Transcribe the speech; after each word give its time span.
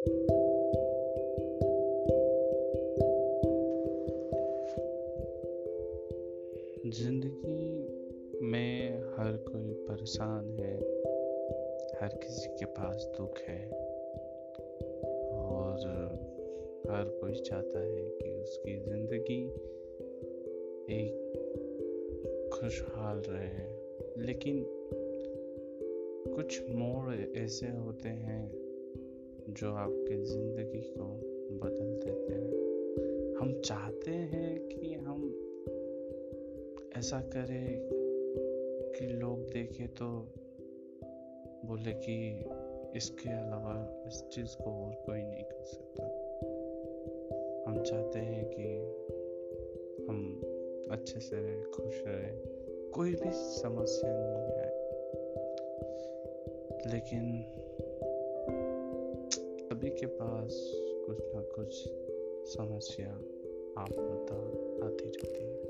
ज़िंदगी 0.00 0.42
में 8.42 8.98
हर 8.98 9.36
कोई 9.36 9.72
परेशान 9.72 10.50
है, 10.60 10.76
हर 12.00 12.08
किसी 12.08 12.48
के 12.48 12.64
पास 12.64 13.12
दुख 13.18 13.38
है 13.38 13.70
और 15.32 15.76
हर 16.90 17.04
कोई 17.04 17.34
चाहता 17.34 17.80
है 17.80 18.10
कि 18.10 18.40
उसकी 18.42 18.80
ज़िंदगी 18.80 19.44
एक 20.92 21.26
खुशहाल 22.54 23.18
रहे। 23.18 23.80
लेकिन 24.26 24.66
कुछ 26.36 26.62
मोड़ 26.70 27.38
ऐसे 27.38 27.66
होते 27.66 28.08
हैं 28.08 28.69
जो 29.50 29.74
आपकी 29.74 30.22
ज़िंदगी 30.22 30.80
को 30.80 31.04
बदल 31.58 32.00
देते 32.04 32.32
हैं। 32.32 32.50
हम 33.40 33.60
चाहते 33.60 34.10
हैं 34.10 34.68
कि 34.68 34.94
हम 34.94 35.22
ऐसा 36.96 37.20
करें 37.20 37.88
कि 38.94 39.06
लोग 39.06 39.40
देखें 39.40 39.88
तो 39.88 40.06
बोले 41.64 41.92
कि 41.92 42.44
इसके 42.96 43.30
अलावा 43.30 44.04
इस 44.06 44.24
चीज़ 44.32 44.56
को 44.56 44.86
और 44.86 44.92
कोई 45.06 45.22
नहीं 45.22 45.44
कर 45.44 45.62
सकता। 45.62 46.04
हम 47.70 47.82
चाहते 47.82 48.18
हैं 48.18 48.44
कि 48.50 48.68
हम 50.08 50.40
अच्छे 50.90 51.20
से 51.20 51.36
रहे, 51.36 51.62
खुश 51.62 52.02
रहे, 52.06 52.32
कोई 52.90 53.10
भी 53.10 53.32
समस्या 53.32 54.10
नहीं 54.12 54.52
आए 54.52 54.80
लेकिन 56.94 57.44
सभी 59.80 59.90
के 59.90 60.06
पास 60.06 60.56
कुछ 61.06 61.18
ना 61.34 61.40
कुछ 61.40 61.76
समस्या 62.48 63.12
आप 63.82 63.92
बता 63.92 64.36
आती 64.86 65.04
रहती 65.04 65.44
है। 65.44 65.60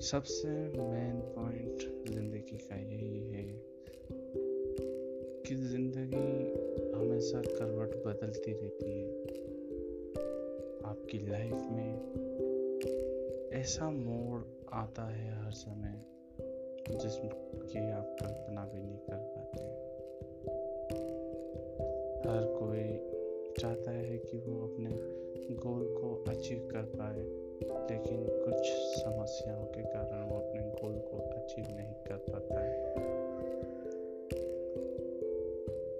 सबसे 0.00 0.48
मेन 0.78 1.20
पॉइंट 1.20 1.78
ज़िंदगी 2.10 2.58
का 2.58 2.76
यही 2.76 3.20
है 3.20 3.44
कि 5.46 5.54
ज़िंदगी 5.54 6.30
हमेशा 6.92 7.42
करवट 7.42 7.94
बदलती 8.06 8.52
रहती 8.52 8.90
है। 8.90 9.08
आपकी 10.84 11.18
लाइफ 11.18 11.60
में 11.72 11.92
ऐसा 13.52 13.90
मोड़ 13.90 14.42
आता 14.72 15.08
है 15.10 15.44
हर 15.44 15.52
समय 15.52 16.02
जिसकी 16.90 17.28
आप 17.90 18.16
कल्पना 18.22 18.64
भी 18.64 18.80
नहीं 18.80 18.98
कर 18.98 19.16
पाते। 19.16 19.89
हर 22.30 22.44
कोई 22.58 22.82
चाहता 23.60 23.90
है 23.90 24.18
कि 24.18 24.38
वो 24.38 24.56
अपने 24.66 24.90
गोल 25.54 25.84
को 25.94 26.24
अचीव 26.28 26.68
कर 26.72 26.82
पाए, 26.82 27.22
लेकिन 27.90 28.26
कुछ 28.26 28.68
समस्याओं 29.02 29.64
के 29.64 29.82
कारण 29.82 30.28
वो 30.28 30.36
अपने 30.36 30.60
गोल 30.60 30.94
को 31.08 31.18
अचीव 31.30 31.64
नहीं 31.76 31.94
कर 32.06 32.16
पाता 32.30 32.60
है। 32.60 32.78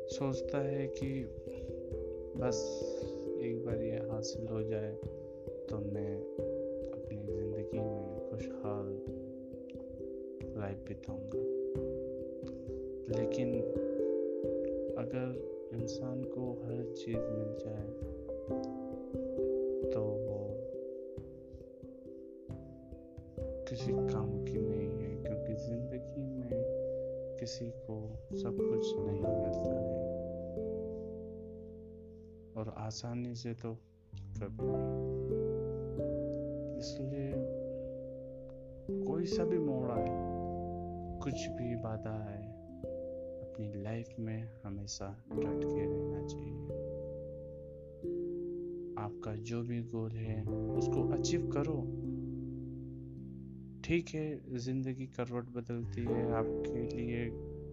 सोचता 0.08 0.58
है 0.58 0.86
कि 0.86 1.10
बस 2.36 2.58
एक 3.42 3.64
बार 3.66 3.82
ये 3.82 3.98
हासिल 4.10 4.46
हो 4.46 4.62
जाए 4.62 4.92
तो 5.70 5.78
मैं 5.78 6.16
अपनी 6.90 7.22
ज़िंदगी 7.26 7.80
में 7.80 8.30
खुशहाल 8.30 8.88
लाइफ 10.60 10.78
बिताऊँगा। 10.88 11.42
लेकिन 13.18 13.54
अगर 14.98 15.59
इंसान 15.72 16.22
को 16.24 16.52
हर 16.52 16.94
चीज़ 16.94 17.16
मिल 17.16 17.56
जाए 17.58 17.88
तो 19.92 20.00
वो 20.00 20.38
किसी 23.68 23.92
काम 23.92 24.44
की 24.44 24.58
नहीं 24.58 24.88
है, 24.88 25.22
क्योंकि 25.22 25.54
ज़िंदगी 25.54 26.22
में 26.22 26.50
किसी 27.40 27.70
को 27.70 28.00
सब 28.36 28.56
कुछ 28.56 28.96
नहीं 28.96 29.20
मिलता 29.20 29.74
है। 29.74 29.98
और 32.56 32.74
आसानी 32.78 33.34
से 33.34 33.54
तो 33.54 33.74
कभी 34.14 34.66
नहीं। 34.66 35.18
इसलिए 36.78 37.32
कोई 39.06 39.24
सा 39.24 39.44
भी 39.44 39.58
मोड़ 39.58 39.90
आए, 39.90 40.08
कुछ 41.22 41.46
भी 41.46 41.74
बाधा 41.76 42.14
आए 42.28 42.59
अपनी 43.60 43.82
लाइफ 43.82 44.14
में 44.18 44.60
हमेशा 44.64 45.06
डट 45.32 45.64
के 45.64 45.80
रहना 45.80 46.26
चाहिए। 46.26 46.52
आपका 48.98 49.34
जो 49.34 49.62
भी 49.62 49.80
गोल 49.82 50.10
है, 50.10 50.44
उसको 50.76 51.02
अचीव 51.12 51.50
करो। 51.52 51.74
ठीक 53.84 54.08
है, 54.14 54.58
ज़िंदगी 54.58 55.06
करवट 55.06 55.44
बदलती 55.44 56.00
है, 56.00 56.32
आपके 56.32 56.96
लिए 56.96 57.26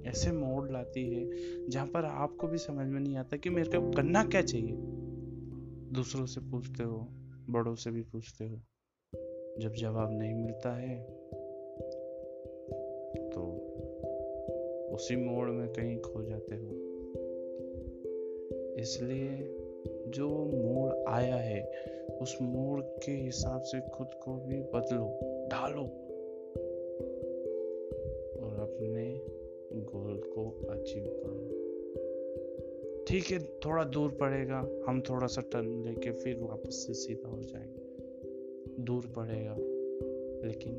ऐसे 0.10 0.32
मोड़ 0.32 0.70
लाती 0.72 1.04
है, 1.10 1.70
जहाँ 1.70 1.88
पर 1.88 2.06
आपको 2.06 2.48
भी 2.48 2.58
समझ 2.58 2.88
में 2.88 3.00
नहीं 3.00 3.18
आता 3.18 3.38
कि 3.38 3.50
मेरे 3.50 3.80
को 3.80 3.92
करना 3.92 4.24
क्या 4.24 4.42
चाहिए। 4.42 4.76
दूसरों 5.94 6.26
से 6.26 6.42
पूछते 6.42 6.84
हो, 6.84 7.08
बड़ों 7.50 7.76
से 7.76 7.92
भी 7.92 8.02
पूछते 8.02 8.46
हो, 8.46 8.62
जब 9.60 9.74
जवाब 9.74 10.12
नहीं 10.12 10.34
मिलता 10.34 10.76
है 10.78 11.00
तो 13.30 13.44
उसी 14.98 15.16
मोड़ 15.16 15.50
में 15.50 15.70
कहीं 15.70 16.00
खो 16.00 16.24
जाते 16.24 16.56
हो। 16.56 16.72
इसलिए 18.80 19.58
जो 20.08 20.30
मोड़ 20.46 21.10
आया 21.10 21.36
है, 21.36 21.72
उस 22.22 22.38
मोड़ 22.42 22.82
के 22.82 23.12
हिसाब 23.12 23.62
से 23.62 23.80
खुद 23.90 24.08
को 24.08 24.34
भी 24.34 24.60
बदलो, 24.60 25.06
ढालो। 25.48 25.84
और 28.44 28.60
अपने 28.60 29.22
गोल 29.82 30.18
को 30.18 30.68
अचीव 30.70 31.04
करो। 31.08 31.68
ठीक 33.08 33.26
है, 33.26 33.40
थोड़ा 33.40 33.84
दूर 33.84 34.12
पड़ेगा, 34.12 34.70
हम 34.88 35.02
थोड़ा 35.02 35.28
सा 35.28 35.42
टर्न 35.42 35.84
लेके 35.86 36.12
फिर 36.12 36.40
वापस 36.40 36.88
से 36.88 36.94
सीधा 36.94 37.30
हो 37.30 37.42
जाएँगे। 37.42 37.88
दूर 38.84 39.04
पड़ेगा, 39.16 39.56
लेकिन 40.48 40.74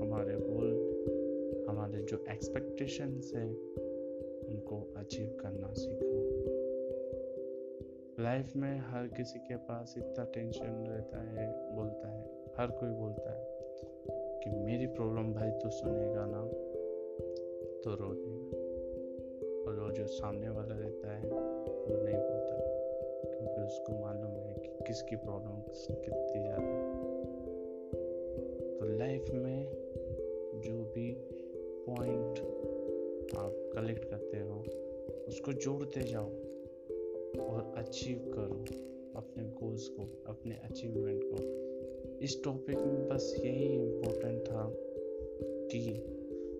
हमारे 0.00 0.34
गोल 0.34 0.96
हमारे 1.68 2.02
जो 2.02 2.24
एक्सपेक्टेशंस 2.30 3.32
हैं, 3.36 3.48
उनको 4.48 4.80
अचीव 4.96 5.36
करना 5.40 5.72
सीखो। 5.72 6.14
लाइफ 8.22 8.56
में 8.56 8.78
हर 8.78 9.06
किसी 9.06 9.38
के 9.38 9.56
पास 9.56 9.94
इतना 9.98 10.24
टेंशन 10.24 10.84
रहता 10.88 11.18
है, 11.22 11.46
बोलता 11.74 12.08
है, 12.08 12.22
हर 12.58 12.70
कोई 12.70 12.90
बोलता 12.90 13.30
है 13.30 13.44
कि 14.42 14.50
मेरी 14.50 14.86
प्रॉब्लम 14.86 15.32
भाई 15.34 15.50
तो 15.50 15.70
सुनेगा 15.70 16.24
ना 16.26 16.42
तो 17.84 17.94
रो 17.94 18.12
देगा। 18.14 18.64
और 19.66 19.80
वो 19.80 19.90
जो 19.90 20.06
सामने 20.06 20.48
वाला 20.48 20.74
रहता 20.74 21.16
है, 21.16 21.28
वो 21.28 22.02
नहीं 22.04 22.16
बोलता, 22.16 22.56
क्योंकि 23.34 23.60
उसको 23.62 23.92
मालूम 24.00 24.30
है 24.30 24.54
कि 24.54 24.84
किसकी 24.86 25.16
प्रॉब्लम 25.16 25.60
कितनी 26.04 26.40
ज़्यादा 26.42 27.00
तो 27.00 27.05
उसको 35.46 35.60
जोड़ते 35.60 36.00
जाओ 36.00 36.28
और 37.46 37.74
अचीव 37.76 38.18
करो 38.34 38.64
अपने 39.18 39.44
गोल्स 39.44 39.88
को, 39.88 40.24
अपने 40.26 40.54
अचीवमेंट 40.54 41.22
को। 41.24 41.36
इस 42.18 42.44
टॉपिक 42.44 42.76
में 42.76 43.08
बस 43.08 43.36
यही 43.44 43.74
इम्पोर्टेंट 43.74 44.40
था 44.42 44.72
कि 45.70 45.94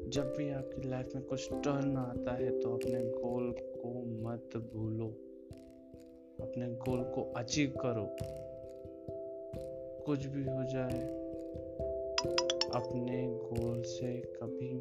जब 0.08 0.34
भी 0.38 0.50
आपकी 0.50 0.88
लाइफ 0.88 1.14
में 1.14 1.24
कुछ 1.24 1.52
टर्न 1.52 1.96
आता 1.96 2.34
है 2.34 2.60
तो 2.60 2.74
अपने 2.74 3.00
गोल 3.00 3.52
को 3.52 4.04
मत 4.22 4.56
भूलो। 4.74 5.06
अपने 6.40 6.66
गोल 6.68 7.02
को 7.02 7.32
अचीव 7.36 7.74
करो। 7.86 8.16
कुछ 10.04 10.26
भी 10.26 10.44
हो 10.44 10.64
जाए, 10.64 11.08
अपने 12.74 13.26
गोल 13.28 13.82
से 13.82 14.20
कभी 14.20 14.72